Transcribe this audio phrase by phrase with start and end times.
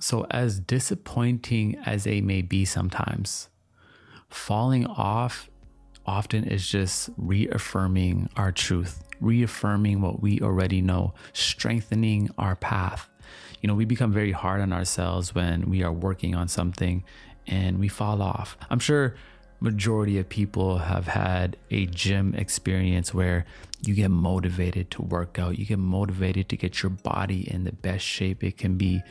[0.00, 3.48] So, as disappointing as they may be sometimes,
[4.28, 5.50] falling off
[6.06, 13.08] often is just reaffirming our truth, reaffirming what we already know, strengthening our path.
[13.60, 17.04] You know, we become very hard on ourselves when we are working on something
[17.46, 18.56] and we fall off.
[18.70, 19.16] I'm sure
[19.60, 23.44] majority of people have had a gym experience where
[23.82, 27.72] you get motivated to work out, you get motivated to get your body in the
[27.72, 29.02] best shape it can be,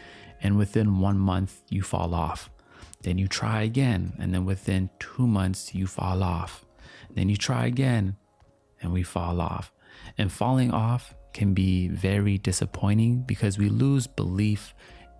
[0.41, 2.49] and within 1 month you fall off.
[3.01, 6.65] Then you try again, and then within 2 months you fall off.
[7.09, 8.17] Then you try again
[8.81, 9.71] and we fall off.
[10.17, 14.73] And falling off can be very disappointing because we lose belief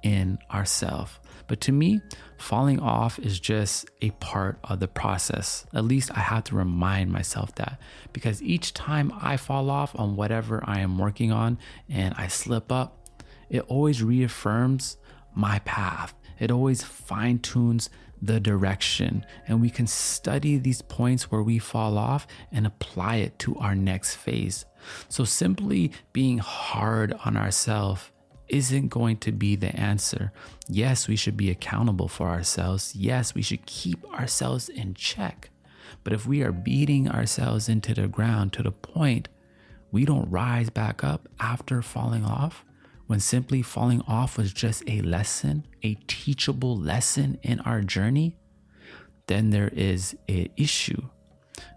[0.04, 1.20] in ourselves.
[1.48, 2.02] But to me,
[2.38, 5.66] falling off is just a part of the process.
[5.74, 7.80] At least I have to remind myself that
[8.14, 11.58] because each time I fall off on whatever I am working on
[11.90, 13.10] and I slip up,
[13.50, 14.98] it always reaffirms
[15.38, 16.16] my path.
[16.40, 17.90] It always fine tunes
[18.22, 19.26] the direction.
[19.48, 23.76] And we can study these points where we fall off and apply it to our
[23.76, 24.66] next phase.
[25.10, 28.12] So simply being hard on ourselves
[28.48, 30.32] isn't going to be the answer.
[30.68, 32.96] Yes, we should be accountable for ourselves.
[32.96, 35.50] Yes, we should keep ourselves in check.
[36.04, 39.30] But if we are beating ourselves into the ground to the point
[39.92, 42.66] we don't rise back up after falling off,
[43.08, 48.38] when simply falling off was just a lesson, a teachable lesson in our journey,
[49.28, 51.02] then there is an issue.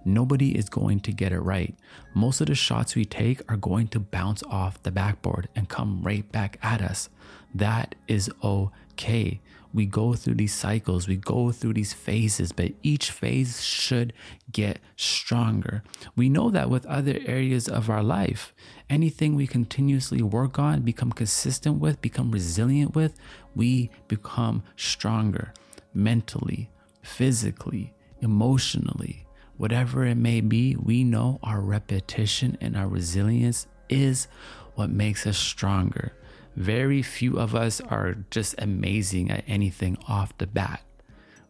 [0.04, 1.74] Nobody is going to get it right.
[2.14, 6.02] Most of the shots we take are going to bounce off the backboard and come
[6.02, 7.08] right back at us.
[7.54, 9.40] That is okay.
[9.72, 14.12] We go through these cycles, we go through these phases, but each phase should
[14.50, 15.82] get stronger.
[16.16, 18.52] We know that with other areas of our life,
[18.88, 23.18] anything we continuously work on, become consistent with, become resilient with,
[23.54, 25.54] we become stronger
[25.94, 26.70] mentally,
[27.02, 29.26] physically, emotionally,
[29.56, 34.26] whatever it may be, we know our repetition and our resilience is
[34.74, 36.12] what makes us stronger.
[36.56, 40.82] Very few of us are just amazing at anything off the bat.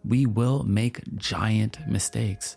[0.04, 2.56] We will make giant mistakes.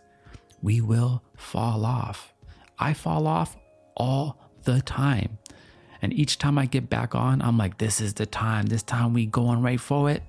[0.61, 2.33] We will fall off.
[2.79, 3.57] I fall off
[3.95, 5.37] all the time.
[6.01, 8.65] And each time I get back on, I'm like, this is the time.
[8.65, 10.23] This time we going right for it.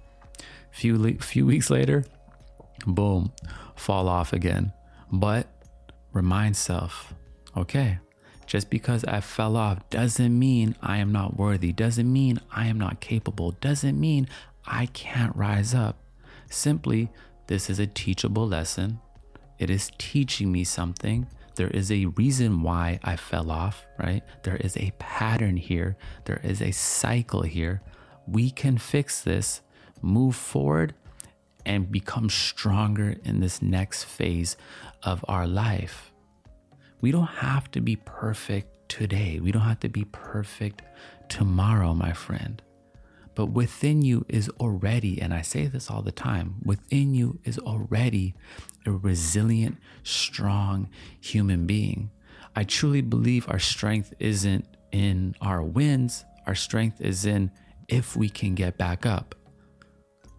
[0.71, 2.05] Few few weeks later,
[2.87, 3.33] boom,
[3.77, 4.73] fall off again.
[5.13, 5.47] But
[6.13, 7.15] remind self,
[7.57, 7.99] okay,
[8.47, 12.78] just because I fell off doesn't mean I am not worthy, doesn't mean I am
[12.78, 14.28] not capable, doesn't mean
[14.66, 15.99] I can't rise up.
[16.50, 17.10] Simply,
[17.47, 19.00] this is a teachable lesson.
[19.59, 21.27] It is teaching me something.
[21.56, 24.22] There is a reason why I fell off, right?
[24.43, 25.97] There is a pattern here.
[26.25, 27.82] There is a cycle here.
[28.26, 29.61] We can fix this,
[30.03, 30.94] move forward,
[31.65, 34.56] and become stronger in this next phase
[35.03, 36.11] of our life.
[37.05, 39.39] We don't have to be perfect today.
[39.39, 40.81] We don't have to be perfect
[41.29, 42.63] tomorrow, my friend.
[43.35, 47.59] But within you is already, and I say this all the time, within you is
[47.59, 48.33] already
[48.87, 50.89] a resilient, strong
[51.21, 52.11] human being.
[52.57, 57.51] I truly believe our strength isn't in our wins, our strength is in
[57.87, 59.35] if we can get back up.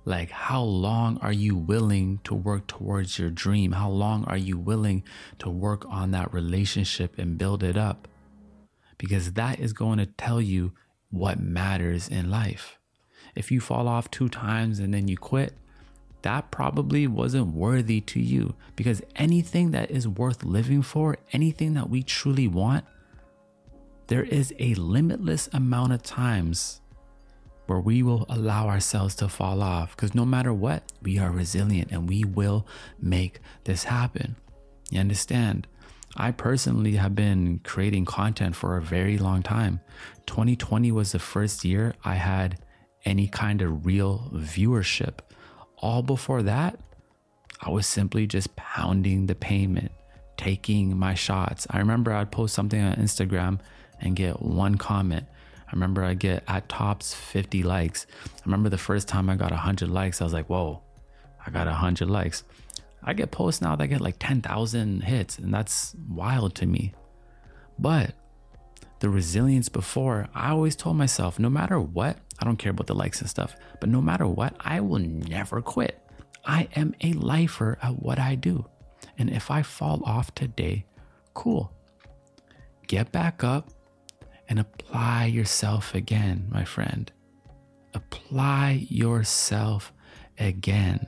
[0.07, 3.71] Like, how long are you willing to work towards your dream?
[3.71, 5.03] How long are you willing
[5.39, 8.07] to work on that relationship and build it up?
[8.99, 10.73] Because that is going to tell you
[11.09, 12.77] what matters in life.
[13.33, 15.53] If you fall off two times and then you quit,
[16.21, 21.89] that probably wasn't worthy to you because anything that is worth living for, anything that
[21.89, 22.85] we truly want,
[24.07, 26.81] there is a limitless amount of times
[27.67, 31.91] where we will allow ourselves to fall off because no matter what, we are resilient
[31.91, 32.67] and we will
[32.99, 34.35] make this happen.
[34.89, 35.67] You understand?
[36.17, 39.81] I personally have been creating content for a very long time.
[40.27, 42.59] 2020 was the first year I had
[43.03, 45.19] any kind of real viewership.
[45.77, 46.79] All before that,
[47.61, 49.91] I was simply just pounding the payment,
[50.37, 51.67] taking my shots.
[51.69, 53.59] I remember I'd post something on Instagram
[53.99, 55.25] and get one comment.
[55.75, 58.07] Remember I get at tops 50 likes.
[58.25, 60.81] I remember the first time I got 100 likes, I was like, whoa,
[61.45, 62.43] I got 100 likes.
[63.03, 66.93] I get posts now that get like 10,000 hits, and that's wild to me.
[67.77, 68.13] But
[68.99, 72.95] the resilience before, I always told myself, no matter what, I don't care about the
[72.95, 76.01] likes and stuff, but no matter what, I will never quit.
[76.45, 78.65] I am a lifer at what I do.
[79.17, 80.85] And if I fall off today,
[81.33, 81.73] cool.
[82.87, 83.69] Get back up,
[84.47, 87.11] and apply yourself again, my friend.
[87.95, 89.93] apply yourself
[90.37, 91.07] again.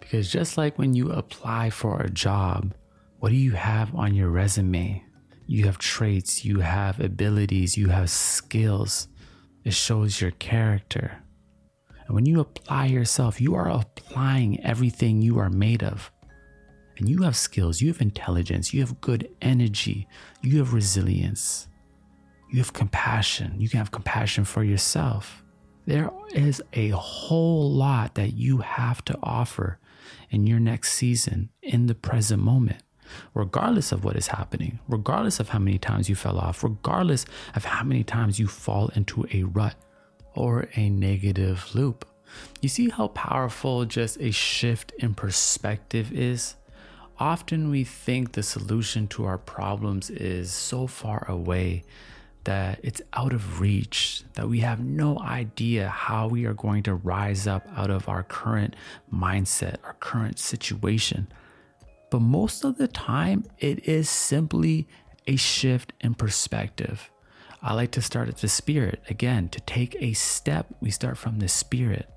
[0.00, 2.74] Because just like when you apply for a job,
[3.18, 5.02] what do you have on your resume?
[5.46, 9.08] You have traits, you have abilities, you have skills.
[9.64, 11.18] It shows your character.
[12.06, 16.10] And when you apply yourself, you are applying everything you are made of.
[16.98, 20.08] And you have skills, you have intelligence, you have good energy,
[20.42, 21.68] you have resilience,
[22.50, 23.54] you have compassion.
[23.58, 25.42] You can have compassion for yourself.
[25.86, 29.78] There is a whole lot that you have to offer
[30.30, 32.82] in your next season in the present moment,
[33.34, 37.24] regardless of what is happening, regardless of how many times you fell off, regardless
[37.54, 39.76] of how many times you fall into a rut
[40.34, 42.06] or a negative loop.
[42.60, 46.56] You see how powerful just a shift in perspective is?
[47.18, 51.84] Often we think the solution to our problems is so far away
[52.48, 56.94] that it's out of reach, that we have no idea how we are going to
[56.94, 58.74] rise up out of our current
[59.12, 61.30] mindset, our current situation.
[62.10, 64.88] But most of the time, it is simply
[65.26, 67.10] a shift in perspective.
[67.62, 69.02] I like to start at the spirit.
[69.10, 72.08] Again, to take a step, we start from the spirit.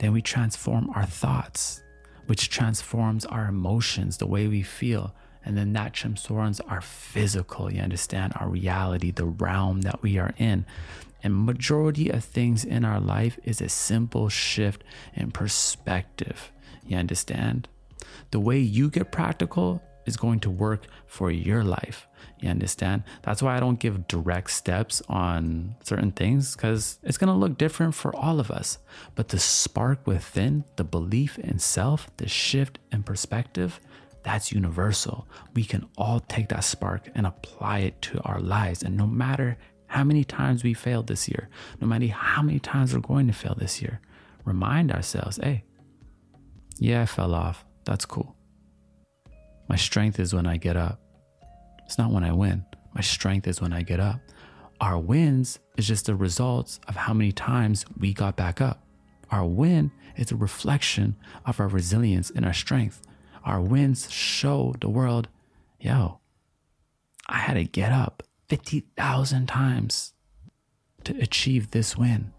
[0.00, 1.80] Then we transform our thoughts
[2.26, 5.14] which transforms our emotions, the way we feel.
[5.44, 10.34] And then that transforms are physical, you understand, our reality, the realm that we are
[10.38, 10.66] in.
[11.22, 16.52] And majority of things in our life is a simple shift in perspective.
[16.86, 17.68] You understand?
[18.30, 22.06] The way you get practical is going to work for your life.
[22.40, 23.02] You understand?
[23.22, 27.58] That's why I don't give direct steps on certain things because it's going to look
[27.58, 28.78] different for all of us.
[29.14, 33.80] But the spark within, the belief in self, the shift in perspective,
[34.22, 35.26] that's universal.
[35.54, 38.82] We can all take that spark and apply it to our lives.
[38.82, 39.56] And no matter
[39.86, 41.48] how many times we failed this year,
[41.80, 44.00] no matter how many times we're going to fail this year,
[44.44, 45.64] remind ourselves hey,
[46.78, 47.64] yeah, I fell off.
[47.84, 48.36] That's cool.
[49.68, 51.00] My strength is when I get up.
[51.84, 52.64] It's not when I win.
[52.94, 54.20] My strength is when I get up.
[54.80, 58.84] Our wins is just the results of how many times we got back up.
[59.30, 63.02] Our win is a reflection of our resilience and our strength.
[63.48, 65.28] Our wins show the world,
[65.80, 66.20] yo,
[67.26, 70.12] I had to get up 50,000 times
[71.04, 72.32] to achieve this win.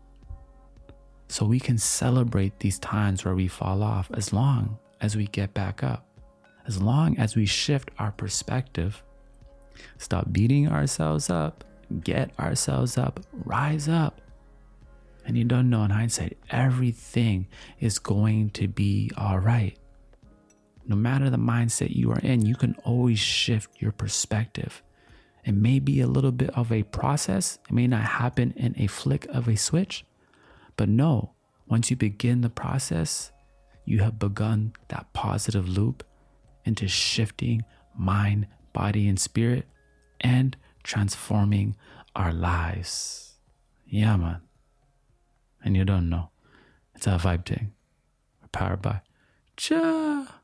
[1.27, 5.53] So we can celebrate these times where we fall off as long as we get
[5.53, 6.05] back up.
[6.67, 9.03] As long as we shift our perspective
[9.97, 11.63] Stop beating ourselves up,
[12.03, 14.21] get ourselves up, rise up.
[15.25, 17.47] And you don't know in hindsight, everything
[17.79, 19.77] is going to be all right.
[20.89, 24.81] No matter the mindset you are in, you can always shift your perspective.
[25.45, 28.87] It may be a little bit of a process, it may not happen in a
[28.87, 30.03] flick of a switch,
[30.77, 31.33] but no,
[31.67, 33.31] once you begin the process,
[33.85, 36.03] you have begun that positive loop
[36.65, 37.63] into shifting
[37.95, 39.67] mind, body, and spirit
[40.19, 41.75] and transforming
[42.15, 43.35] our lives.
[43.85, 44.41] Yeah, man.
[45.63, 46.31] And you don't know.
[46.95, 47.73] It's a vibe thing.
[48.41, 49.01] We're powered by
[49.55, 50.38] Just